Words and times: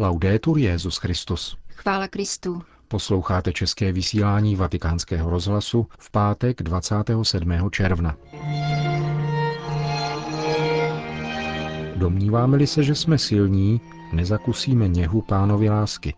Laudetur 0.00 0.58
Jezus 0.58 0.96
Christus. 0.96 1.56
Chvála 1.74 2.08
Kristu. 2.08 2.62
Posloucháte 2.88 3.52
české 3.52 3.92
vysílání 3.92 4.56
Vatikánského 4.56 5.30
rozhlasu 5.30 5.86
v 5.98 6.10
pátek 6.10 6.62
27. 6.62 7.70
června. 7.70 8.16
Domníváme-li 11.96 12.66
se, 12.66 12.82
že 12.82 12.94
jsme 12.94 13.18
silní, 13.18 13.80
nezakusíme 14.12 14.88
něhu 14.88 15.22
pánovi 15.22 15.70
lásky, 15.70 16.14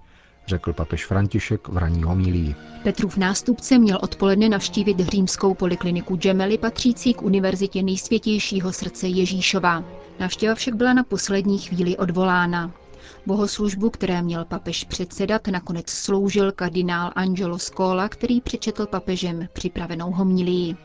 řekl 0.46 0.73
papež 0.73 1.07
František 1.07 1.69
v 1.69 1.77
raní 1.77 2.03
homilii. 2.03 2.55
Petrův 2.83 3.17
nástupce 3.17 3.79
měl 3.79 3.99
odpoledne 4.03 4.49
navštívit 4.49 5.01
římskou 5.01 5.55
polikliniku 5.55 6.17
Gemelli 6.17 6.59
patřící 6.59 7.14
k 7.14 7.23
univerzitě 7.23 7.83
nejsvětějšího 7.83 8.73
srdce 8.73 9.09
Ježíšova. 9.09 9.85
Navštěva 10.21 10.55
však 10.55 10.75
byla 10.75 10.93
na 10.93 11.05
poslední 11.05 11.59
chvíli 11.59 11.96
odvolána. 11.96 12.82
Bohoslužbu, 13.27 13.91
které 13.91 14.23
měl 14.23 14.45
papež 14.45 14.85
předsedat, 14.85 15.46
nakonec 15.49 15.90
sloužil 15.90 16.53
kardinál 16.53 17.13
Angelo 17.14 17.59
Scola, 17.59 18.09
který 18.09 18.40
přečetl 18.40 18.86
papežem 18.86 19.49
připravenou 19.53 20.11
homilii. 20.11 20.76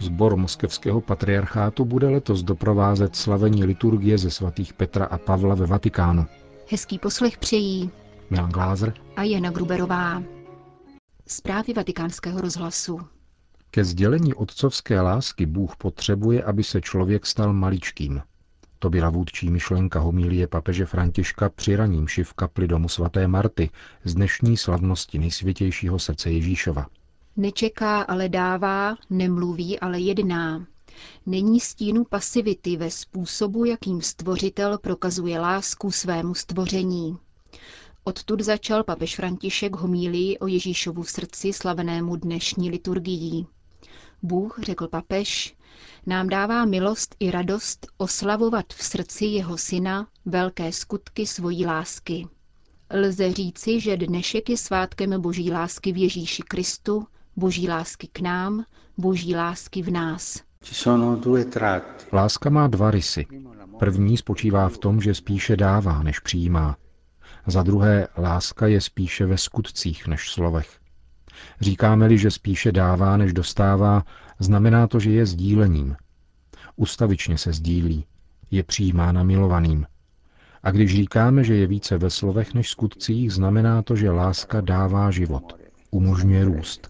Zbor 0.00 0.36
moskevského 0.36 1.00
patriarchátu 1.00 1.84
bude 1.84 2.08
letos 2.08 2.42
doprovázet 2.42 3.16
slavení 3.16 3.64
liturgie 3.64 4.18
ze 4.18 4.30
svatých 4.30 4.72
Petra 4.72 5.04
a 5.04 5.18
Pavla 5.18 5.54
ve 5.54 5.66
Vatikánu. 5.66 6.26
Hezký 6.70 6.98
poslech 6.98 7.38
přejí 7.38 7.90
Milan 8.30 8.50
Glázer 8.50 8.94
a 9.16 9.22
Jana 9.22 9.50
Gruberová. 9.50 10.22
Zprávy 11.26 11.72
vatikánského 11.72 12.40
rozhlasu. 12.40 13.00
Ke 13.70 13.84
sdělení 13.84 14.34
otcovské 14.34 15.00
lásky 15.00 15.46
Bůh 15.46 15.76
potřebuje, 15.76 16.42
aby 16.42 16.64
se 16.64 16.80
člověk 16.80 17.26
stal 17.26 17.52
maličkým. 17.52 18.22
To 18.78 18.90
byla 18.90 19.10
vůdčí 19.10 19.50
myšlenka 19.50 20.00
homílie 20.00 20.46
papeže 20.46 20.86
Františka 20.86 21.48
při 21.48 21.76
raním 21.76 22.06
v 22.22 22.32
kapli 22.32 22.68
domu 22.68 22.88
svaté 22.88 23.28
Marty 23.28 23.70
z 24.04 24.14
dnešní 24.14 24.56
slavnosti 24.56 25.18
nejsvětějšího 25.18 25.98
srdce 25.98 26.30
Ježíšova. 26.30 26.86
Nečeká, 27.36 28.02
ale 28.02 28.28
dává, 28.28 28.96
nemluví, 29.10 29.80
ale 29.80 30.00
jedná. 30.00 30.66
Není 31.26 31.60
stínu 31.60 32.04
pasivity 32.04 32.76
ve 32.76 32.90
způsobu, 32.90 33.64
jakým 33.64 34.02
stvořitel 34.02 34.78
prokazuje 34.78 35.40
lásku 35.40 35.90
svému 35.90 36.34
stvoření. 36.34 37.18
Odtud 38.04 38.40
začal 38.40 38.84
papež 38.84 39.16
František 39.16 39.76
homílii 39.76 40.38
o 40.38 40.46
Ježíšovu 40.46 41.04
srdci 41.04 41.52
slavenému 41.52 42.16
dnešní 42.16 42.70
liturgií. 42.70 43.46
Bůh, 44.22 44.58
řekl 44.62 44.88
papež, 44.88 45.56
nám 46.06 46.28
dává 46.28 46.64
milost 46.64 47.16
i 47.20 47.30
radost 47.30 47.86
oslavovat 47.96 48.66
v 48.72 48.84
srdci 48.84 49.24
jeho 49.24 49.58
syna 49.58 50.08
velké 50.24 50.72
skutky 50.72 51.26
svojí 51.26 51.66
lásky. 51.66 52.28
Lze 52.94 53.32
říci, 53.32 53.80
že 53.80 53.96
dnešek 53.96 54.50
je 54.50 54.56
svátkem 54.56 55.20
boží 55.20 55.52
lásky 55.52 55.92
v 55.92 55.96
Ježíši 55.96 56.42
Kristu, 56.42 57.06
boží 57.36 57.68
lásky 57.68 58.08
k 58.12 58.20
nám, 58.20 58.64
boží 58.98 59.34
lásky 59.34 59.82
v 59.82 59.90
nás. 59.90 60.42
Láska 62.12 62.50
má 62.50 62.66
dva 62.66 62.90
rysy. 62.90 63.26
První 63.78 64.16
spočívá 64.16 64.68
v 64.68 64.78
tom, 64.78 65.00
že 65.00 65.14
spíše 65.14 65.56
dává, 65.56 66.02
než 66.02 66.18
přijímá. 66.18 66.76
Za 67.46 67.62
druhé, 67.62 68.08
láska 68.18 68.66
je 68.66 68.80
spíše 68.80 69.26
ve 69.26 69.38
skutcích 69.38 70.06
než 70.06 70.30
slovech. 70.30 70.78
Říkáme-li, 71.60 72.18
že 72.18 72.30
spíše 72.30 72.72
dává, 72.72 73.16
než 73.16 73.32
dostává, 73.32 74.04
znamená 74.38 74.86
to, 74.86 75.00
že 75.00 75.10
je 75.10 75.26
sdílením. 75.26 75.96
Ustavičně 76.76 77.38
se 77.38 77.52
sdílí, 77.52 78.04
je 78.50 78.62
přijímána 78.62 79.22
milovaným. 79.22 79.86
A 80.62 80.70
když 80.70 80.92
říkáme, 80.96 81.44
že 81.44 81.54
je 81.54 81.66
více 81.66 81.98
ve 81.98 82.10
slovech 82.10 82.54
než 82.54 82.68
skutcích, 82.70 83.32
znamená 83.32 83.82
to, 83.82 83.96
že 83.96 84.10
láska 84.10 84.60
dává 84.60 85.10
život, 85.10 85.56
umožňuje 85.90 86.44
růst. 86.44 86.88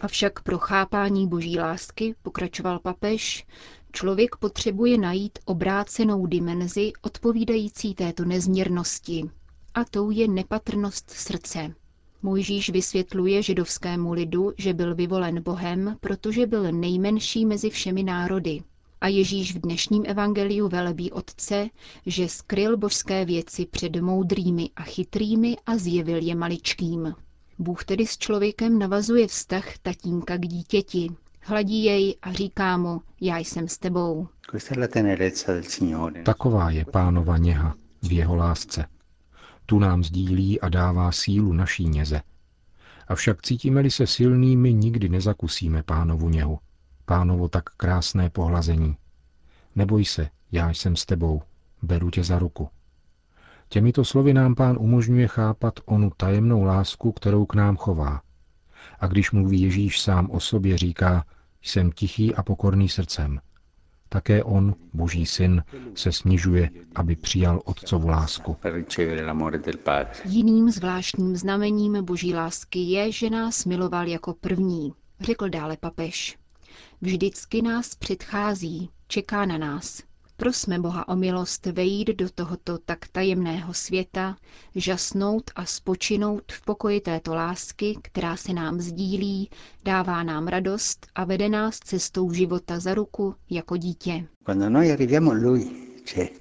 Avšak 0.00 0.42
pro 0.42 0.58
chápání 0.58 1.28
boží 1.28 1.58
lásky, 1.58 2.14
pokračoval 2.22 2.78
papež, 2.78 3.46
člověk 3.92 4.36
potřebuje 4.36 4.98
najít 4.98 5.38
obrácenou 5.44 6.26
dimenzi 6.26 6.92
odpovídající 7.02 7.94
této 7.94 8.24
nezměrnosti. 8.24 9.30
A 9.74 9.84
tou 9.84 10.10
je 10.10 10.28
nepatrnost 10.28 11.10
srdce. 11.10 11.74
Mojžíš 12.26 12.70
vysvětluje 12.70 13.42
židovskému 13.42 14.12
lidu, 14.12 14.52
že 14.58 14.74
byl 14.74 14.94
vyvolen 14.94 15.42
Bohem, 15.42 15.96
protože 16.00 16.46
byl 16.46 16.72
nejmenší 16.72 17.46
mezi 17.46 17.70
všemi 17.70 18.02
národy. 18.02 18.62
A 19.00 19.08
Ježíš 19.08 19.54
v 19.54 19.58
dnešním 19.60 20.02
evangeliu 20.06 20.68
velebí 20.68 21.12
Otce, 21.12 21.68
že 22.06 22.28
skryl 22.28 22.76
božské 22.76 23.24
věci 23.24 23.66
před 23.66 23.96
moudrými 23.96 24.70
a 24.76 24.82
chytrými 24.82 25.56
a 25.66 25.76
zjevil 25.76 26.22
je 26.22 26.34
maličkým. 26.34 27.14
Bůh 27.58 27.84
tedy 27.84 28.06
s 28.06 28.18
člověkem 28.18 28.78
navazuje 28.78 29.26
vztah 29.26 29.78
tatínka 29.78 30.36
k 30.36 30.46
dítěti. 30.46 31.08
Hladí 31.40 31.84
jej 31.84 32.16
a 32.22 32.32
říká 32.32 32.76
mu, 32.76 33.02
já 33.20 33.38
jsem 33.38 33.68
s 33.68 33.78
tebou. 33.78 34.28
Taková 36.24 36.70
je 36.70 36.84
pánova 36.84 37.38
něha 37.38 37.74
v 38.02 38.12
jeho 38.12 38.36
lásce. 38.36 38.84
Tu 39.66 39.78
nám 39.78 40.04
sdílí 40.04 40.60
a 40.60 40.68
dává 40.68 41.12
sílu 41.12 41.52
naší 41.52 41.88
něze. 41.88 42.22
Avšak 43.08 43.42
cítíme-li 43.42 43.90
se 43.90 44.06
silnými, 44.06 44.74
nikdy 44.74 45.08
nezakusíme 45.08 45.82
pánovu 45.82 46.28
něhu, 46.28 46.58
pánovo 47.04 47.48
tak 47.48 47.64
krásné 47.64 48.30
pohlazení. 48.30 48.96
Neboj 49.74 50.04
se, 50.04 50.28
já 50.52 50.70
jsem 50.70 50.96
s 50.96 51.06
tebou, 51.06 51.42
beru 51.82 52.10
tě 52.10 52.24
za 52.24 52.38
ruku. 52.38 52.68
Těmito 53.68 54.04
slovy 54.04 54.34
nám 54.34 54.54
pán 54.54 54.76
umožňuje 54.80 55.28
chápat 55.28 55.80
onu 55.84 56.10
tajemnou 56.16 56.64
lásku, 56.64 57.12
kterou 57.12 57.46
k 57.46 57.54
nám 57.54 57.76
chová. 57.76 58.22
A 59.00 59.06
když 59.06 59.30
mluví 59.30 59.60
Ježíš 59.60 60.00
sám 60.00 60.30
o 60.30 60.40
sobě, 60.40 60.78
říká, 60.78 61.24
jsem 61.62 61.92
tichý 61.92 62.34
a 62.34 62.42
pokorný 62.42 62.88
srdcem. 62.88 63.40
Také 64.08 64.44
on, 64.44 64.74
boží 64.92 65.26
syn, 65.26 65.62
se 65.94 66.12
snižuje, 66.12 66.70
aby 66.94 67.16
přijal 67.16 67.62
otcovu 67.64 68.08
lásku. 68.08 68.56
Jiným 70.24 70.70
zvláštním 70.70 71.36
znamením 71.36 72.04
boží 72.04 72.34
lásky 72.34 72.78
je, 72.78 73.12
že 73.12 73.30
nás 73.30 73.64
miloval 73.64 74.06
jako 74.08 74.34
první, 74.34 74.92
řekl 75.20 75.48
dále 75.48 75.76
papež. 75.76 76.38
Vždycky 77.00 77.62
nás 77.62 77.94
předchází, 77.94 78.90
čeká 79.08 79.46
na 79.46 79.58
nás. 79.58 80.02
Prosme 80.38 80.78
Boha 80.78 81.08
o 81.08 81.16
milost 81.16 81.66
vejít 81.66 82.08
do 82.08 82.30
tohoto 82.30 82.78
tak 82.78 82.98
tajemného 83.12 83.74
světa, 83.74 84.36
žasnout 84.74 85.50
a 85.56 85.64
spočinout 85.64 86.52
v 86.52 86.64
pokoji 86.64 87.00
této 87.00 87.34
lásky, 87.34 87.98
která 88.02 88.36
se 88.36 88.52
nám 88.52 88.80
sdílí, 88.80 89.50
dává 89.84 90.22
nám 90.22 90.48
radost 90.48 91.06
a 91.14 91.24
vede 91.24 91.48
nás 91.48 91.78
cestou 91.78 92.32
života 92.32 92.80
za 92.80 92.94
ruku 92.94 93.34
jako 93.50 93.76
dítě. 93.76 94.26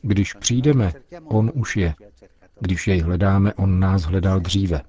Když 0.01 0.33
přijdeme, 0.33 0.93
on 1.23 1.51
už 1.55 1.77
je. 1.77 1.95
Když 2.59 2.87
jej 2.87 3.01
hledáme, 3.01 3.53
on 3.53 3.79
nás 3.79 4.01
hledal 4.01 4.39
dříve. 4.39 4.81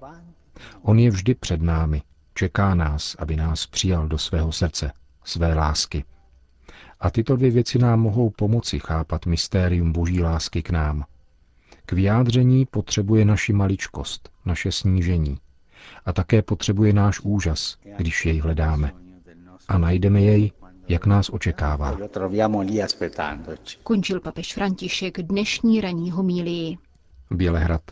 On 0.82 0.98
je 0.98 1.10
vždy 1.10 1.34
před 1.34 1.62
námi, 1.62 2.02
čeká 2.34 2.74
nás, 2.74 3.16
aby 3.18 3.36
nás 3.36 3.66
přijal 3.66 4.08
do 4.08 4.18
svého 4.18 4.52
srdce, 4.52 4.92
své 5.24 5.54
lásky. 5.54 6.04
A 7.06 7.10
tyto 7.10 7.36
dvě 7.36 7.50
věci 7.50 7.78
nám 7.78 8.00
mohou 8.00 8.30
pomoci 8.30 8.78
chápat 8.78 9.26
mystérium 9.26 9.92
boží 9.92 10.22
lásky 10.22 10.62
k 10.62 10.70
nám. 10.70 11.04
K 11.86 11.92
vyjádření 11.92 12.66
potřebuje 12.66 13.24
naši 13.24 13.52
maličkost, 13.52 14.30
naše 14.44 14.72
snížení. 14.72 15.38
A 16.04 16.12
také 16.12 16.42
potřebuje 16.42 16.92
náš 16.92 17.20
úžas, 17.20 17.76
když 17.96 18.26
jej 18.26 18.38
hledáme. 18.38 18.92
A 19.68 19.78
najdeme 19.78 20.20
jej, 20.20 20.52
jak 20.88 21.06
nás 21.06 21.30
očekává. 21.30 21.98
Končil 23.82 24.20
papež 24.20 24.54
František 24.54 25.22
dnešní 25.22 25.80
ranní 25.80 26.10
homílii. 26.10 26.78
Bělehrad. 27.30 27.82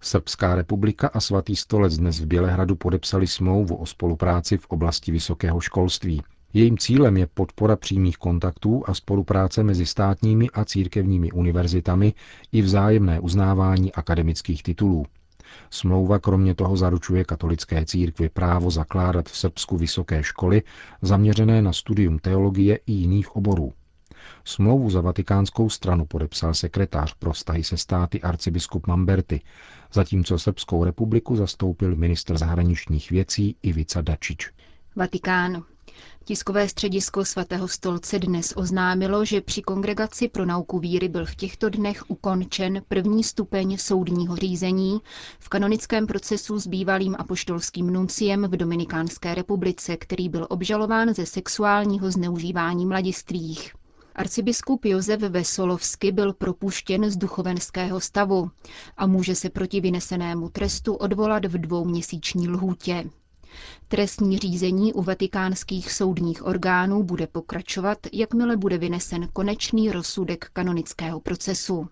Srbská 0.00 0.54
republika 0.54 1.08
a 1.08 1.20
svatý 1.20 1.56
stolec 1.56 1.98
dnes 1.98 2.20
v 2.20 2.26
Bělehradu 2.26 2.76
podepsali 2.76 3.26
smlouvu 3.26 3.76
o 3.76 3.86
spolupráci 3.86 4.58
v 4.58 4.66
oblasti 4.66 5.12
vysokého 5.12 5.60
školství– 5.60 6.22
Jejím 6.56 6.78
cílem 6.78 7.16
je 7.16 7.26
podpora 7.26 7.76
přímých 7.76 8.16
kontaktů 8.16 8.82
a 8.86 8.94
spolupráce 8.94 9.62
mezi 9.62 9.86
státními 9.86 10.50
a 10.50 10.64
církevními 10.64 11.32
univerzitami 11.32 12.14
i 12.52 12.62
vzájemné 12.62 13.20
uznávání 13.20 13.92
akademických 13.92 14.62
titulů. 14.62 15.06
Smlouva 15.70 16.18
kromě 16.18 16.54
toho 16.54 16.76
zaručuje 16.76 17.24
katolické 17.24 17.84
církvi 17.84 18.28
právo 18.28 18.70
zakládat 18.70 19.28
v 19.28 19.36
Srbsku 19.36 19.76
vysoké 19.76 20.22
školy 20.22 20.62
zaměřené 21.02 21.62
na 21.62 21.72
studium 21.72 22.18
teologie 22.18 22.78
i 22.86 22.92
jiných 22.92 23.36
oborů. 23.36 23.72
Smlouvu 24.44 24.90
za 24.90 25.00
vatikánskou 25.00 25.70
stranu 25.70 26.06
podepsal 26.06 26.54
sekretář 26.54 27.14
pro 27.14 27.32
vztahy 27.32 27.64
se 27.64 27.76
státy 27.76 28.22
arcibiskup 28.22 28.86
Mamberty, 28.86 29.40
zatímco 29.92 30.38
Srbskou 30.38 30.84
republiku 30.84 31.36
zastoupil 31.36 31.96
ministr 31.96 32.38
zahraničních 32.38 33.10
věcí 33.10 33.56
Ivica 33.62 34.02
Dačič. 34.02 34.50
Vatikán. 34.96 35.62
Tiskové 36.24 36.68
středisko 36.68 37.24
svatého 37.24 37.68
stolce 37.68 38.18
dnes 38.18 38.52
oznámilo, 38.56 39.24
že 39.24 39.40
při 39.40 39.62
kongregaci 39.62 40.28
pro 40.28 40.44
nauku 40.46 40.78
víry 40.78 41.08
byl 41.08 41.26
v 41.26 41.34
těchto 41.34 41.68
dnech 41.70 42.10
ukončen 42.10 42.82
první 42.88 43.24
stupeň 43.24 43.76
soudního 43.78 44.36
řízení 44.36 45.00
v 45.38 45.48
kanonickém 45.48 46.06
procesu 46.06 46.58
s 46.60 46.66
bývalým 46.66 47.16
apoštolským 47.18 47.86
nunciem 47.86 48.42
v 48.44 48.56
Dominikánské 48.56 49.34
republice, 49.34 49.96
který 49.96 50.28
byl 50.28 50.46
obžalován 50.50 51.14
ze 51.14 51.26
sexuálního 51.26 52.10
zneužívání 52.10 52.86
mladistvých. 52.86 53.74
Arcibiskup 54.14 54.84
Josef 54.84 55.20
Vesolovsky 55.20 56.12
byl 56.12 56.32
propuštěn 56.32 57.10
z 57.10 57.16
duchovenského 57.16 58.00
stavu 58.00 58.50
a 58.96 59.06
může 59.06 59.34
se 59.34 59.50
proti 59.50 59.80
vynesenému 59.80 60.48
trestu 60.48 60.94
odvolat 60.94 61.44
v 61.44 61.58
dvouměsíční 61.58 62.48
lhůtě. 62.48 63.04
Trestní 63.88 64.38
řízení 64.38 64.92
u 64.92 65.02
vatikánských 65.02 65.92
soudních 65.92 66.46
orgánů 66.46 67.02
bude 67.02 67.26
pokračovat, 67.26 67.98
jakmile 68.12 68.56
bude 68.56 68.78
vynesen 68.78 69.28
konečný 69.32 69.90
rozsudek 69.92 70.50
kanonického 70.52 71.20
procesu. 71.20 71.88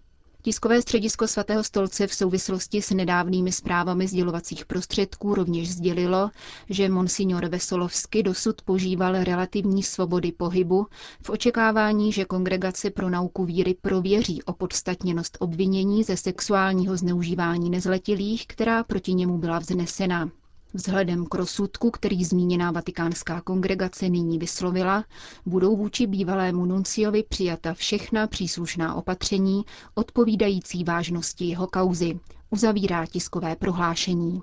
Tiskové 0.47 0.83
středisko 0.83 1.29
svatého 1.29 1.65
stolce 1.65 2.07
v 2.07 2.15
souvislosti 2.15 2.83
s 2.83 2.91
nedávnými 2.91 3.53
zprávami 3.53 4.09
sdělovacích 4.09 4.65
prostředků 4.67 5.35
rovněž 5.35 5.71
sdělilo, 5.73 6.31
že 6.71 6.89
monsignor 6.89 7.47
Vesolovsky 7.49 8.23
dosud 8.23 8.63
požíval 8.63 9.25
relativní 9.25 9.83
svobody 9.83 10.33
pohybu 10.33 10.87
v 11.23 11.31
očekávání, 11.31 12.13
že 12.13 12.25
Kongregace 12.25 12.91
pro 12.91 13.11
nauku 13.11 13.45
víry 13.45 13.75
prověří 13.81 14.43
opodstatněnost 14.43 15.37
obvinění 15.41 16.05
ze 16.05 16.17
sexuálního 16.17 16.97
zneužívání 16.97 17.71
nezletilých, 17.71 18.47
která 18.47 18.85
proti 18.85 19.15
němu 19.15 19.39
byla 19.39 19.59
vznesena. 19.59 20.31
Vzhledem 20.75 21.27
k 21.27 21.35
rozsudku, 21.35 21.91
který 21.91 22.25
zmíněná 22.25 22.71
vatikánská 22.71 23.41
kongregace 23.41 24.09
nyní 24.09 24.39
vyslovila, 24.39 25.05
budou 25.47 25.77
vůči 25.77 26.07
bývalému 26.07 26.67
nunciovi 26.67 27.23
přijata 27.29 27.75
všechna 27.75 28.27
příslušná 28.27 28.95
opatření 28.95 29.65
odpovídající 29.95 30.85
vážnosti 30.85 31.45
jeho 31.45 31.67
kauzy, 31.67 32.21
uzavírá 32.51 33.07
tiskové 33.07 33.57
prohlášení. 33.57 34.43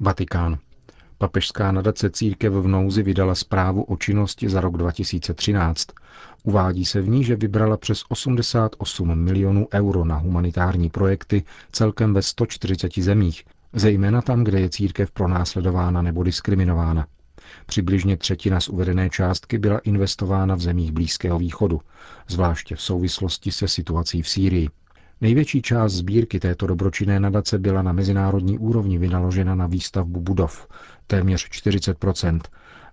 Vatikán. 0.00 0.58
Papežská 1.18 1.72
nadace 1.72 2.10
Církev 2.10 2.52
v 2.52 2.68
nouzi 2.68 3.02
vydala 3.02 3.34
zprávu 3.34 3.82
o 3.82 3.96
činnosti 3.96 4.48
za 4.48 4.60
rok 4.60 4.76
2013. 4.76 5.86
Uvádí 6.42 6.84
se 6.84 7.00
v 7.00 7.08
ní, 7.08 7.24
že 7.24 7.36
vybrala 7.36 7.76
přes 7.76 8.02
88 8.08 9.14
milionů 9.14 9.68
euro 9.74 10.04
na 10.04 10.16
humanitární 10.16 10.90
projekty 10.90 11.44
celkem 11.72 12.14
ve 12.14 12.22
140 12.22 12.92
zemích, 12.98 13.44
zejména 13.72 14.22
tam, 14.22 14.44
kde 14.44 14.60
je 14.60 14.70
církev 14.70 15.10
pronásledována 15.10 16.02
nebo 16.02 16.22
diskriminována. 16.22 17.06
Přibližně 17.66 18.16
třetina 18.16 18.60
z 18.60 18.68
uvedené 18.68 19.10
částky 19.10 19.58
byla 19.58 19.78
investována 19.78 20.54
v 20.54 20.60
zemích 20.60 20.92
Blízkého 20.92 21.38
východu, 21.38 21.80
zvláště 22.28 22.76
v 22.76 22.82
souvislosti 22.82 23.52
se 23.52 23.68
situací 23.68 24.22
v 24.22 24.28
Sýrii. 24.28 24.68
Největší 25.20 25.62
část 25.62 25.92
sbírky 25.92 26.40
této 26.40 26.66
dobročinné 26.66 27.20
nadace 27.20 27.58
byla 27.58 27.82
na 27.82 27.92
mezinárodní 27.92 28.58
úrovni 28.58 28.98
vynaložena 28.98 29.54
na 29.54 29.66
výstavbu 29.66 30.20
budov, 30.20 30.68
téměř 31.06 31.48
40% 31.48 32.40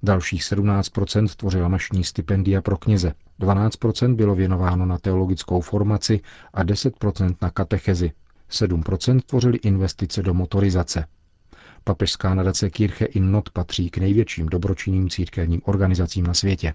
Dalších 0.03 0.41
17% 0.41 1.27
tvořila 1.27 1.67
mašní 1.67 2.03
stipendia 2.03 2.61
pro 2.61 2.77
kněze, 2.77 3.13
12% 3.39 4.15
bylo 4.15 4.35
věnováno 4.35 4.85
na 4.85 4.97
teologickou 4.97 5.61
formaci 5.61 6.21
a 6.53 6.63
10% 6.63 7.35
na 7.41 7.49
katechezi, 7.49 8.11
7% 8.51 9.19
tvořily 9.25 9.57
investice 9.57 10.23
do 10.23 10.33
motorizace. 10.33 11.05
Papežská 11.83 12.33
nadace 12.33 12.69
Kirche 12.69 13.05
in 13.05 13.31
Not 13.31 13.49
patří 13.49 13.89
k 13.89 13.97
největším 13.97 14.45
dobročinným 14.45 15.09
církevním 15.09 15.61
organizacím 15.65 16.27
na 16.27 16.33
světě. 16.33 16.73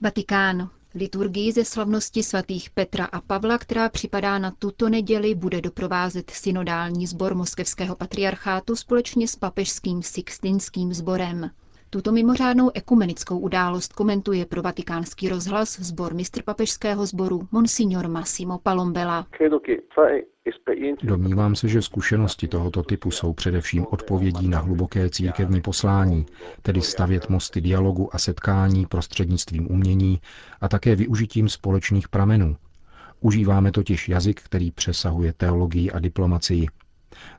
Vatikán. 0.00 0.70
Liturgii 0.94 1.52
ze 1.52 1.64
slavnosti 1.64 2.22
svatých 2.22 2.70
Petra 2.70 3.04
a 3.04 3.20
Pavla, 3.20 3.58
která 3.58 3.88
připadá 3.88 4.38
na 4.38 4.50
tuto 4.58 4.88
neděli, 4.88 5.34
bude 5.34 5.60
doprovázet 5.60 6.30
synodální 6.30 7.06
sbor 7.06 7.34
moskevského 7.34 7.96
patriarchátu 7.96 8.76
společně 8.76 9.28
s 9.28 9.36
papežským 9.36 10.02
Sixtinským 10.02 10.92
sborem. 10.94 11.50
Tuto 11.90 12.12
mimořádnou 12.12 12.70
ekumenickou 12.74 13.38
událost 13.38 13.92
komentuje 13.92 14.46
pro 14.46 14.62
vatikánský 14.62 15.28
rozhlas 15.28 15.80
sbor 15.80 16.14
mistr 16.14 16.42
papežského 16.42 17.06
sboru 17.06 17.48
Monsignor 17.52 18.08
Massimo 18.08 18.58
Palombela. 18.58 19.26
Domnívám 21.02 21.56
se, 21.56 21.68
že 21.68 21.82
zkušenosti 21.82 22.48
tohoto 22.48 22.82
typu 22.82 23.10
jsou 23.10 23.32
především 23.32 23.86
odpovědí 23.90 24.48
na 24.48 24.58
hluboké 24.58 25.10
církevní 25.10 25.60
poslání, 25.60 26.26
tedy 26.62 26.80
stavět 26.80 27.28
mosty 27.28 27.60
dialogu 27.60 28.14
a 28.14 28.18
setkání 28.18 28.86
prostřednictvím 28.86 29.70
umění 29.72 30.20
a 30.60 30.68
také 30.68 30.96
využitím 30.96 31.48
společných 31.48 32.08
pramenů. 32.08 32.56
Užíváme 33.20 33.72
totiž 33.72 34.08
jazyk, 34.08 34.40
který 34.42 34.70
přesahuje 34.70 35.32
teologii 35.32 35.90
a 35.90 35.98
diplomacii. 35.98 36.66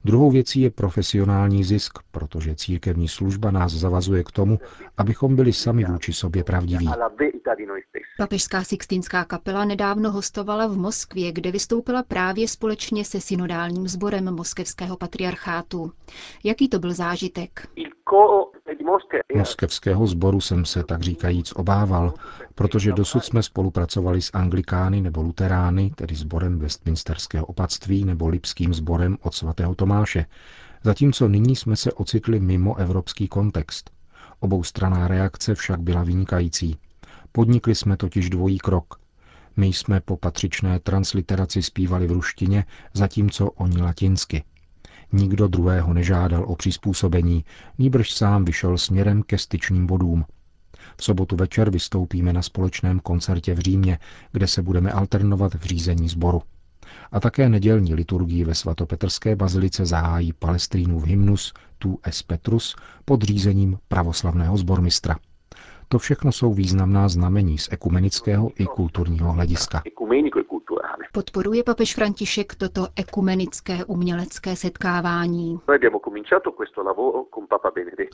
Druhou 0.05 0.31
věcí 0.31 0.61
je 0.61 0.71
profesionální 0.71 1.63
zisk, 1.63 1.99
protože 2.11 2.55
církevní 2.55 3.07
služba 3.07 3.51
nás 3.51 3.71
zavazuje 3.71 4.23
k 4.23 4.31
tomu, 4.31 4.59
abychom 4.97 5.35
byli 5.35 5.53
sami 5.53 5.85
vůči 5.85 6.13
sobě 6.13 6.43
pravdiví. 6.43 6.89
Papežská 8.17 8.63
Sixtinská 8.63 9.25
kapela 9.25 9.65
nedávno 9.65 10.11
hostovala 10.11 10.67
v 10.67 10.77
Moskvě, 10.77 11.31
kde 11.31 11.51
vystoupila 11.51 12.03
právě 12.03 12.47
společně 12.47 13.05
se 13.05 13.21
synodálním 13.21 13.87
sborem 13.87 14.35
moskevského 14.35 14.97
patriarchátu. 14.97 15.91
Jaký 16.43 16.69
to 16.69 16.79
byl 16.79 16.93
zážitek? 16.93 17.67
Moskevského 19.35 20.07
sboru 20.07 20.41
jsem 20.41 20.65
se 20.65 20.83
tak 20.83 21.01
říkajíc 21.01 21.53
obával, 21.55 22.13
protože 22.55 22.91
dosud 22.91 23.25
jsme 23.25 23.43
spolupracovali 23.43 24.21
s 24.21 24.31
anglikány 24.33 25.01
nebo 25.01 25.21
luterány, 25.21 25.91
tedy 25.95 26.15
sborem 26.15 26.59
Westminsterského 26.59 27.45
opatství 27.45 28.05
nebo 28.05 28.27
lipským 28.27 28.73
sborem 28.73 29.17
od 29.21 29.33
svatého 29.33 29.75
Tomáše, 29.75 30.25
zatímco 30.83 31.27
nyní 31.27 31.55
jsme 31.55 31.75
se 31.75 31.93
ocitli 31.93 32.39
mimo 32.39 32.77
evropský 32.77 33.27
kontext. 33.27 33.91
Oboustraná 34.39 35.07
reakce 35.07 35.55
však 35.55 35.79
byla 35.79 36.03
vynikající. 36.03 36.77
Podnikli 37.31 37.75
jsme 37.75 37.97
totiž 37.97 38.29
dvojí 38.29 38.57
krok. 38.57 38.99
My 39.57 39.67
jsme 39.67 39.99
po 39.99 40.17
patřičné 40.17 40.79
transliteraci 40.79 41.63
zpívali 41.63 42.07
v 42.07 42.11
ruštině, 42.11 42.65
zatímco 42.93 43.51
oni 43.51 43.81
latinsky. 43.81 44.43
Nikdo 45.11 45.47
druhého 45.47 45.93
nežádal 45.93 46.43
o 46.43 46.55
přizpůsobení, 46.55 47.45
níbrž 47.77 48.11
sám 48.11 48.45
vyšel 48.45 48.77
směrem 48.77 49.23
ke 49.23 49.37
styčným 49.37 49.87
bodům. 49.87 50.25
V 50.97 51.03
sobotu 51.03 51.35
večer 51.35 51.69
vystoupíme 51.69 52.33
na 52.33 52.41
společném 52.41 52.99
koncertě 52.99 53.53
v 53.53 53.59
Římě, 53.59 53.99
kde 54.31 54.47
se 54.47 54.61
budeme 54.61 54.91
alternovat 54.91 55.53
v 55.53 55.63
řízení 55.63 56.09
sboru. 56.09 56.41
A 57.11 57.19
také 57.19 57.49
nedělní 57.49 57.93
liturgii 57.93 58.43
ve 58.43 58.55
svatopetrské 58.55 59.35
bazilice 59.35 59.85
zahájí 59.85 60.33
Palestrínův 60.33 61.03
hymnus 61.05 61.53
Tu 61.77 61.99
es 62.03 62.23
Petrus 62.23 62.75
pod 63.05 63.21
řízením 63.21 63.77
pravoslavného 63.87 64.57
zbormistra. 64.57 65.15
To 65.91 65.99
všechno 65.99 66.31
jsou 66.31 66.53
významná 66.53 67.09
znamení 67.09 67.57
z 67.57 67.69
ekumenického 67.71 68.51
i 68.59 68.65
kulturního 68.65 69.31
hlediska. 69.31 69.83
Podporuje 71.11 71.63
papež 71.63 71.95
František 71.95 72.55
toto 72.55 72.87
ekumenické 72.95 73.85
umělecké 73.85 74.55
setkávání. 74.55 75.59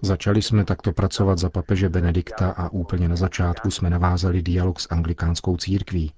Začali 0.02 0.42
jsme 0.42 0.66
takto 0.66 0.92
pracovat 0.92 1.38
za 1.38 1.50
papeže 1.50 1.90
Benedikta 1.90 2.52
a 2.58 2.70
úplně 2.70 3.10
na 3.10 3.16
začátku 3.16 3.72
jsme 3.72 3.90
navázali 3.90 4.42
dialog 4.42 4.80
s 4.80 4.88
anglikánskou 4.92 5.58
církví. 5.58 6.12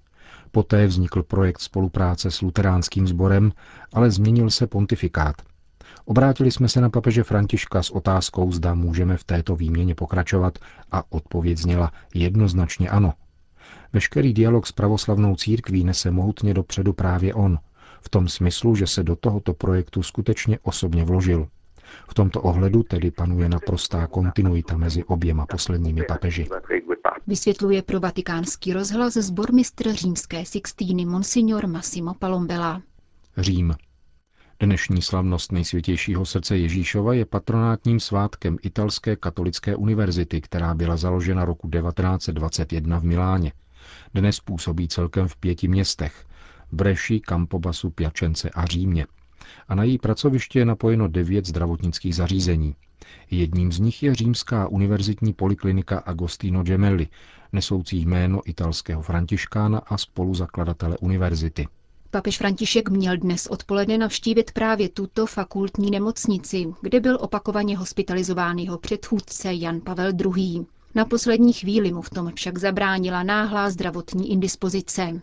Poté 0.51 0.87
vznikl 0.87 1.23
projekt 1.23 1.59
spolupráce 1.59 2.31
s 2.31 2.41
luteránským 2.41 3.07
sborem, 3.07 3.51
ale 3.93 4.11
změnil 4.11 4.49
se 4.49 4.67
pontifikát. 4.67 5.35
Obrátili 6.05 6.51
jsme 6.51 6.69
se 6.69 6.81
na 6.81 6.89
papeže 6.89 7.23
Františka 7.23 7.83
s 7.83 7.89
otázkou, 7.89 8.51
zda 8.51 8.73
můžeme 8.73 9.17
v 9.17 9.23
této 9.23 9.55
výměně 9.55 9.95
pokračovat 9.95 10.59
a 10.91 11.03
odpověď 11.09 11.57
zněla 11.57 11.91
jednoznačně 12.13 12.89
ano. 12.89 13.13
Veškerý 13.93 14.33
dialog 14.33 14.67
s 14.67 14.71
pravoslavnou 14.71 15.35
církví 15.35 15.83
nese 15.83 16.11
mohutně 16.11 16.53
dopředu 16.53 16.93
právě 16.93 17.33
on, 17.33 17.59
v 18.01 18.09
tom 18.09 18.27
smyslu, 18.27 18.75
že 18.75 18.87
se 18.87 19.03
do 19.03 19.15
tohoto 19.15 19.53
projektu 19.53 20.03
skutečně 20.03 20.59
osobně 20.63 21.03
vložil. 21.03 21.47
V 22.09 22.13
tomto 22.13 22.41
ohledu 22.41 22.83
tedy 22.83 23.11
panuje 23.11 23.49
naprostá 23.49 24.07
kontinuita 24.07 24.77
mezi 24.77 25.03
oběma 25.03 25.45
posledními 25.45 26.03
papeži. 26.07 26.47
Vysvětluje 27.27 27.81
pro 27.81 27.99
vatikánský 27.99 28.73
rozhlas 28.73 29.13
zbormistr 29.13 29.93
římské 29.93 30.45
Sixtíny 30.45 31.05
Monsignor 31.05 31.67
Massimo 31.67 32.13
Palombela. 32.13 32.81
Řím. 33.37 33.73
Dnešní 34.59 35.01
slavnost 35.01 35.51
nejsvětějšího 35.51 36.25
srdce 36.25 36.57
Ježíšova 36.57 37.13
je 37.13 37.25
patronátním 37.25 37.99
svátkem 37.99 38.57
Italské 38.61 39.15
katolické 39.15 39.75
univerzity, 39.75 40.41
která 40.41 40.73
byla 40.73 40.97
založena 40.97 41.45
roku 41.45 41.69
1921 41.69 42.99
v 42.99 43.03
Miláně. 43.03 43.51
Dnes 44.13 44.39
působí 44.39 44.87
celkem 44.87 45.27
v 45.27 45.35
pěti 45.37 45.67
městech– 45.67 46.25
Breši, 46.71 47.19
Campobasu, 47.19 47.89
Piačence 47.89 48.49
a 48.49 48.65
Římě. 48.65 49.05
A 49.67 49.75
na 49.75 49.83
její 49.83 49.97
pracoviště 49.97 50.59
je 50.59 50.65
napojeno 50.65 51.07
devět 51.07 51.45
zdravotnických 51.45 52.15
zařízení– 52.15 52.75
Jedním 53.31 53.71
z 53.71 53.79
nich 53.79 54.03
je 54.03 54.15
římská 54.15 54.67
univerzitní 54.67 55.33
poliklinika 55.33 55.99
Agostino 55.99 56.63
Gemelli, 56.63 57.07
nesoucí 57.53 58.05
jméno 58.05 58.41
italského 58.45 59.01
františkána 59.01 59.79
a 59.79 59.97
spoluzakladatele 59.97 60.97
univerzity. 60.97 61.67
Papež 62.11 62.37
František 62.37 62.89
měl 62.89 63.17
dnes 63.17 63.47
odpoledne 63.47 63.97
navštívit 63.97 64.51
právě 64.51 64.89
tuto 64.89 65.25
fakultní 65.25 65.91
nemocnici, 65.91 66.65
kde 66.81 66.99
byl 66.99 67.17
opakovaně 67.21 67.77
hospitalizován 67.77 68.57
jeho 68.57 68.77
předchůdce 68.77 69.53
Jan 69.53 69.81
Pavel 69.81 70.11
II. 70.35 70.65
Na 70.95 71.05
poslední 71.05 71.53
chvíli 71.53 71.91
mu 71.91 72.01
v 72.01 72.09
tom 72.09 72.31
však 72.35 72.57
zabránila 72.57 73.23
náhlá 73.23 73.69
zdravotní 73.69 74.31
indispozice. 74.31 75.21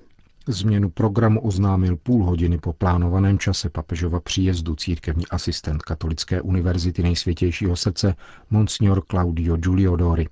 Změnu 0.48 0.90
programu 0.90 1.40
oznámil 1.40 1.96
půl 1.96 2.24
hodiny 2.24 2.58
po 2.58 2.72
plánovaném 2.72 3.38
čase 3.38 3.70
papežova 3.70 4.20
příjezdu 4.20 4.74
církevní 4.74 5.26
asistent 5.28 5.82
Katolické 5.82 6.40
univerzity 6.40 7.02
nejsvětějšího 7.02 7.76
srdce 7.76 8.14
Monsignor 8.50 9.02
Claudio 9.10 9.56
Giuliodori. 9.56 10.28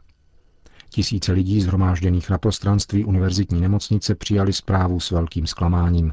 Tisíce 0.91 1.33
lidí 1.33 1.61
zhromážděných 1.61 2.31
na 2.31 2.39
prostranství 2.39 3.05
univerzitní 3.05 3.61
nemocnice 3.61 4.15
přijali 4.15 4.53
zprávu 4.53 5.01
s 5.01 5.11
velkým 5.11 5.47
zklamáním. 5.47 6.13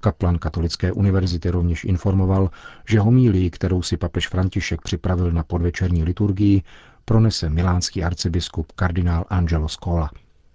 Kaplan 0.00 0.38
Katolické 0.38 0.92
univerzity 0.92 1.50
rovněž 1.50 1.84
informoval, 1.84 2.50
že 2.88 3.00
homílii, 3.00 3.50
kterou 3.50 3.82
si 3.82 3.96
papež 3.96 4.28
František 4.28 4.80
připravil 4.82 5.32
na 5.32 5.44
podvečerní 5.44 6.04
liturgii, 6.04 6.62
pronese 7.04 7.50
milánský 7.50 8.04
arcibiskup 8.04 8.72
kardinál 8.72 9.24
Angelo 9.28 9.68
Scola. 9.68 10.10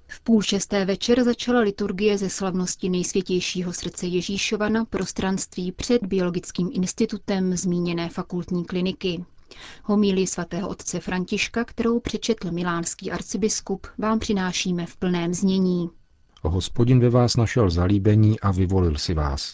V 0.07 0.21
půl 0.21 0.41
šesté 0.41 0.85
večer 0.85 1.23
začala 1.23 1.59
liturgie 1.59 2.17
ze 2.17 2.29
slavnosti 2.29 2.89
nejsvětějšího 2.89 3.73
srdce 3.73 4.05
Ježíšova 4.07 4.69
na 4.69 4.85
prostranství 4.85 5.71
před 5.71 6.05
Biologickým 6.05 6.69
institutem 6.73 7.57
zmíněné 7.57 8.09
fakultní 8.09 8.65
kliniky. 8.65 9.25
Homílii 9.83 10.27
svatého 10.27 10.69
otce 10.69 10.99
Františka, 10.99 11.63
kterou 11.63 11.99
přečetl 11.99 12.51
milánský 12.51 13.11
arcibiskup, 13.11 13.87
vám 13.97 14.19
přinášíme 14.19 14.85
v 14.85 14.95
plném 14.97 15.33
znění. 15.33 15.89
Hospodin 16.43 16.99
ve 16.99 17.09
vás 17.09 17.37
našel 17.37 17.69
zalíbení 17.69 18.39
a 18.39 18.51
vyvolil 18.51 18.97
si 18.97 19.13
vás. 19.13 19.53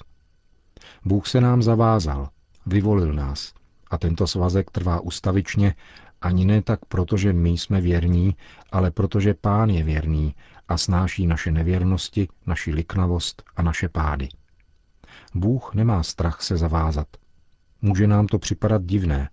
Bůh 1.06 1.28
se 1.28 1.42
nám 1.42 1.64
zavázal, 1.64 2.30
vyvolil 2.66 3.14
nás 3.14 3.54
a 3.92 3.98
tento 3.98 4.28
svazek 4.28 4.72
trvá 4.72 5.00
ustavičně 5.00 5.76
ani 6.22 6.46
ne 6.46 6.62
tak 6.62 6.86
proto, 6.86 7.18
že 7.18 7.34
my 7.34 7.50
jsme 7.50 7.82
věrní, 7.82 8.36
ale 8.72 8.92
protože 8.92 9.34
Pán 9.34 9.70
je 9.70 9.84
věrný 9.84 10.36
a 10.68 10.78
snáší 10.78 11.28
naše 11.28 11.52
nevěrnosti, 11.52 12.28
naši 12.46 12.74
liknavost 12.74 13.44
a 13.56 13.62
naše 13.62 13.90
pády. 13.90 14.30
Bůh 15.36 15.74
nemá 15.74 16.04
strach 16.04 16.42
se 16.42 16.58
zavázat. 16.58 17.08
Může 17.82 18.08
nám 18.08 18.28
to 18.28 18.40
připadat 18.40 18.84
divné. 18.84 19.30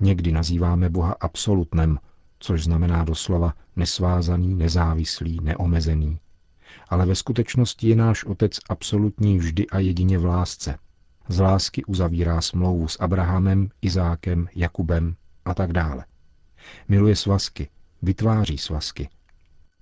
Někdy 0.00 0.32
nazýváme 0.32 0.90
Boha 0.90 1.16
absolutnem, 1.20 1.98
což 2.38 2.64
znamená 2.64 3.04
doslova 3.04 3.54
nesvázaný, 3.76 4.54
nezávislý, 4.54 5.38
neomezený. 5.42 6.18
Ale 6.88 7.06
ve 7.06 7.14
skutečnosti 7.14 7.88
je 7.88 7.96
náš 7.96 8.24
Otec 8.24 8.58
absolutní 8.68 9.38
vždy 9.38 9.66
a 9.66 9.78
jedině 9.78 10.18
v 10.18 10.24
lásce. 10.24 10.78
Z 11.28 11.40
lásky 11.40 11.84
uzavírá 11.84 12.40
smlouvu 12.40 12.88
s 12.88 13.00
Abrahamem, 13.00 13.68
Izákem, 13.82 14.48
Jakubem 14.54 15.16
a 15.44 15.54
tak 15.54 15.72
dále. 15.72 16.04
Miluje 16.88 17.16
svazky, 17.16 17.68
vytváří 18.02 18.58
svazky. 18.58 19.08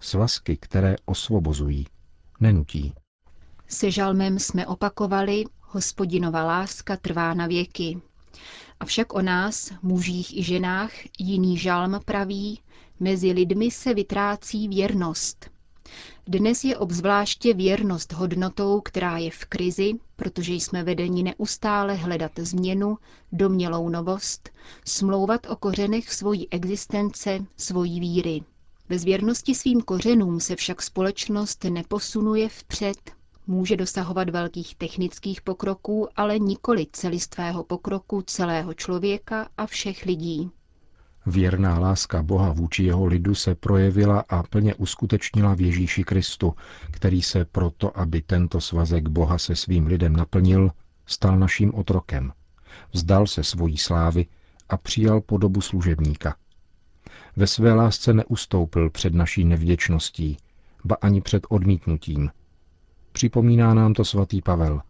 Svazky, 0.00 0.56
které 0.56 0.96
osvobozují, 1.04 1.86
nenutí. 2.40 2.94
Se 3.68 3.90
žalmem 3.90 4.38
jsme 4.38 4.66
opakovali, 4.66 5.44
hospodinova 5.60 6.44
láska 6.44 6.96
trvá 6.96 7.34
na 7.34 7.46
věky. 7.46 8.00
Avšak 8.80 9.14
o 9.14 9.22
nás, 9.22 9.72
mužích 9.82 10.38
i 10.38 10.42
ženách, 10.42 10.90
jiný 11.18 11.58
žalm 11.58 12.00
praví, 12.04 12.60
mezi 13.00 13.32
lidmi 13.32 13.70
se 13.70 13.94
vytrácí 13.94 14.68
věrnost. 14.68 15.50
Dnes 16.32 16.64
je 16.64 16.76
obzvláště 16.78 17.54
věrnost 17.54 18.12
hodnotou, 18.12 18.80
která 18.80 19.18
je 19.18 19.30
v 19.30 19.44
krizi, 19.44 19.92
protože 20.16 20.52
jsme 20.54 20.82
vedeni 20.82 21.22
neustále 21.22 21.94
hledat 21.94 22.32
změnu, 22.38 22.98
domělou 23.32 23.88
novost, 23.88 24.50
smlouvat 24.86 25.46
o 25.50 25.56
kořenech 25.56 26.12
svojí 26.12 26.48
existence, 26.50 27.44
svojí 27.56 28.00
víry. 28.00 28.42
Bez 28.88 29.04
věrnosti 29.04 29.54
svým 29.54 29.80
kořenům 29.80 30.40
se 30.40 30.56
však 30.56 30.82
společnost 30.82 31.64
neposunuje 31.64 32.48
vpřed, 32.48 33.12
může 33.46 33.76
dosahovat 33.76 34.30
velkých 34.30 34.74
technických 34.74 35.42
pokroků, 35.42 36.08
ale 36.16 36.38
nikoli 36.38 36.86
celistvého 36.92 37.64
pokroku 37.64 38.22
celého 38.22 38.74
člověka 38.74 39.48
a 39.58 39.66
všech 39.66 40.06
lidí. 40.06 40.50
Věrná 41.30 41.78
láska 41.78 42.22
Boha 42.22 42.52
vůči 42.52 42.84
jeho 42.84 43.06
lidu 43.06 43.34
se 43.34 43.54
projevila 43.54 44.24
a 44.28 44.42
plně 44.42 44.74
uskutečnila 44.74 45.54
v 45.54 45.60
Ježíši 45.60 46.04
Kristu, 46.04 46.54
který 46.90 47.22
se 47.22 47.44
proto, 47.44 47.98
aby 47.98 48.22
tento 48.22 48.60
svazek 48.60 49.08
Boha 49.08 49.38
se 49.38 49.56
svým 49.56 49.86
lidem 49.86 50.16
naplnil, 50.16 50.70
stal 51.06 51.38
naším 51.38 51.74
otrokem. 51.74 52.32
Vzdal 52.92 53.26
se 53.26 53.44
svojí 53.44 53.78
slávy 53.78 54.26
a 54.68 54.76
přijal 54.76 55.20
podobu 55.20 55.60
služebníka. 55.60 56.36
Ve 57.36 57.46
své 57.46 57.72
lásce 57.72 58.14
neustoupil 58.14 58.90
před 58.90 59.14
naší 59.14 59.44
nevděčností, 59.44 60.36
ba 60.84 60.96
ani 61.00 61.20
před 61.20 61.46
odmítnutím. 61.48 62.30
Připomíná 63.12 63.74
nám 63.74 63.94
to 63.94 64.04
svatý 64.04 64.42
Pavel. 64.42 64.80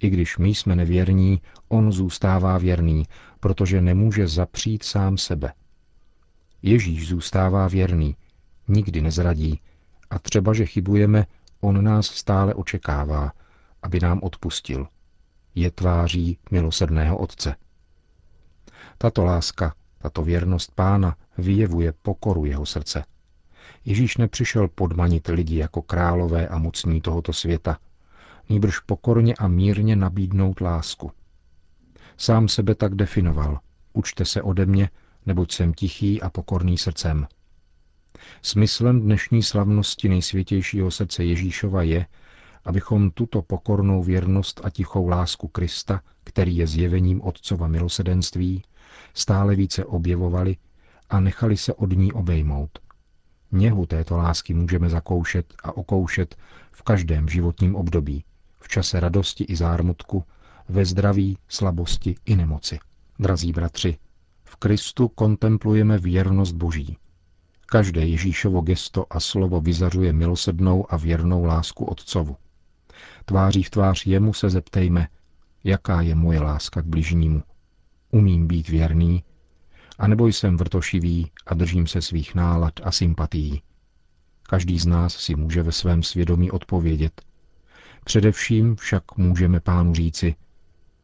I 0.00 0.10
když 0.10 0.38
my 0.38 0.48
jsme 0.48 0.76
nevěrní, 0.76 1.40
on 1.68 1.92
zůstává 1.92 2.58
věrný, 2.58 3.04
protože 3.40 3.80
nemůže 3.80 4.28
zapřít 4.28 4.82
sám 4.82 5.18
sebe. 5.18 5.52
Ježíš 6.62 7.08
zůstává 7.08 7.68
věrný, 7.68 8.16
nikdy 8.68 9.02
nezradí 9.02 9.60
a 10.10 10.18
třeba, 10.18 10.54
že 10.54 10.66
chybujeme, 10.66 11.26
on 11.60 11.84
nás 11.84 12.06
stále 12.06 12.54
očekává, 12.54 13.32
aby 13.82 14.00
nám 14.00 14.20
odpustil. 14.22 14.88
Je 15.54 15.70
tváří 15.70 16.38
milosrdného 16.50 17.18
Otce. 17.18 17.56
Tato 18.98 19.24
láska, 19.24 19.74
tato 19.98 20.22
věrnost 20.22 20.72
pána 20.74 21.16
vyjevuje 21.38 21.92
pokoru 21.92 22.44
jeho 22.44 22.66
srdce. 22.66 23.04
Ježíš 23.84 24.16
nepřišel 24.16 24.68
podmanit 24.68 25.28
lidi 25.28 25.56
jako 25.56 25.82
králové 25.82 26.48
a 26.48 26.58
mocní 26.58 27.00
tohoto 27.00 27.32
světa, 27.32 27.78
nýbrž 28.48 28.78
pokorně 28.78 29.34
a 29.34 29.48
mírně 29.48 29.96
nabídnout 29.96 30.60
lásku. 30.60 31.12
Sám 32.16 32.48
sebe 32.48 32.74
tak 32.74 32.94
definoval. 32.94 33.58
Učte 33.92 34.24
se 34.24 34.42
ode 34.42 34.66
mě, 34.66 34.90
neboť 35.26 35.52
jsem 35.52 35.72
tichý 35.72 36.22
a 36.22 36.30
pokorný 36.30 36.78
srdcem. 36.78 37.26
Smyslem 38.42 39.00
dnešní 39.00 39.42
slavnosti 39.42 40.08
nejsvětějšího 40.08 40.90
srdce 40.90 41.24
Ježíšova 41.24 41.82
je, 41.82 42.06
abychom 42.64 43.10
tuto 43.10 43.42
pokornou 43.42 44.02
věrnost 44.02 44.60
a 44.64 44.70
tichou 44.70 45.08
lásku 45.08 45.48
Krista, 45.48 46.00
který 46.24 46.56
je 46.56 46.66
zjevením 46.66 47.22
Otcova 47.22 47.68
milosedenství, 47.68 48.62
stále 49.14 49.56
více 49.56 49.84
objevovali 49.84 50.56
a 51.10 51.20
nechali 51.20 51.56
se 51.56 51.74
od 51.74 51.92
ní 51.92 52.12
obejmout. 52.12 52.78
Něhu 53.52 53.86
této 53.86 54.16
lásky 54.16 54.54
můžeme 54.54 54.88
zakoušet 54.88 55.54
a 55.62 55.76
okoušet 55.76 56.36
v 56.72 56.82
každém 56.82 57.28
životním 57.28 57.76
období, 57.76 58.24
v 58.60 58.68
čase 58.68 59.00
radosti 59.00 59.44
i 59.44 59.56
zármutku, 59.56 60.24
ve 60.68 60.84
zdraví, 60.84 61.38
slabosti 61.48 62.16
i 62.24 62.36
nemoci. 62.36 62.78
Drazí 63.18 63.52
bratři, 63.52 63.98
v 64.50 64.56
Kristu 64.56 65.08
kontemplujeme 65.08 65.98
věrnost 65.98 66.52
Boží. 66.52 66.96
Každé 67.66 68.06
Ježíšovo 68.06 68.60
gesto 68.60 69.06
a 69.10 69.20
slovo 69.20 69.60
vyzařuje 69.60 70.12
milosednou 70.12 70.92
a 70.92 70.96
věrnou 70.96 71.44
lásku 71.44 71.84
Otcovu. 71.84 72.36
Tváří 73.24 73.62
v 73.62 73.70
tvář 73.70 74.06
jemu 74.06 74.32
se 74.32 74.50
zeptejme, 74.50 75.08
jaká 75.64 76.00
je 76.00 76.14
moje 76.14 76.40
láska 76.40 76.82
k 76.82 76.86
bližnímu. 76.86 77.42
Umím 78.10 78.46
být 78.46 78.68
věrný, 78.68 79.24
anebo 79.98 80.26
jsem 80.26 80.56
vrtošivý 80.56 81.30
a 81.46 81.54
držím 81.54 81.86
se 81.86 82.02
svých 82.02 82.34
nálad 82.34 82.72
a 82.82 82.92
sympatií. 82.92 83.62
Každý 84.42 84.78
z 84.78 84.86
nás 84.86 85.16
si 85.16 85.34
může 85.34 85.62
ve 85.62 85.72
svém 85.72 86.02
svědomí 86.02 86.50
odpovědět. 86.50 87.22
Především 88.04 88.76
však 88.76 89.16
můžeme 89.16 89.60
pánu 89.60 89.94
říci, 89.94 90.34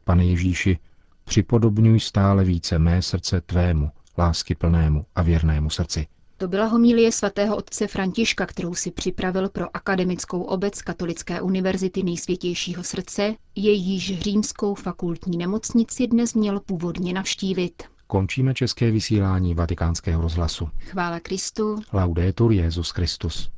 pane 0.03 0.25
Ježíši, 0.25 0.79
připodobňuj 1.27 1.99
stále 1.99 2.43
více 2.43 2.79
mé 2.79 3.01
srdce 3.01 3.41
tvému, 3.41 3.91
lásky 4.17 4.55
plnému 4.55 5.05
a 5.15 5.21
věrnému 5.21 5.69
srdci. 5.69 6.07
To 6.37 6.47
byla 6.47 6.65
homílie 6.65 7.11
svatého 7.11 7.55
otce 7.55 7.87
Františka, 7.87 8.45
kterou 8.45 8.75
si 8.75 8.91
připravil 8.91 9.49
pro 9.49 9.75
akademickou 9.75 10.41
obec 10.41 10.81
Katolické 10.81 11.41
univerzity 11.41 12.03
nejsvětějšího 12.03 12.83
srdce, 12.83 13.35
jejíž 13.55 14.19
římskou 14.19 14.75
fakultní 14.75 15.37
nemocnici 15.37 16.07
dnes 16.07 16.33
měl 16.33 16.59
původně 16.59 17.13
navštívit. 17.13 17.83
Končíme 18.07 18.53
české 18.53 18.91
vysílání 18.91 19.53
vatikánského 19.53 20.21
rozhlasu. 20.21 20.69
Chvála 20.79 21.19
Kristu. 21.19 21.79
Laudetur 21.93 22.51
Jezus 22.51 22.89
Christus. 22.89 23.49